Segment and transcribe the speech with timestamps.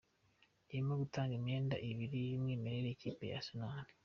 [0.71, 3.85] irimo gutanga imyenda ibiri y’umwimerere ikipe ya Arsenal